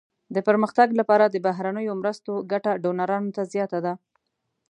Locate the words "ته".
3.35-3.41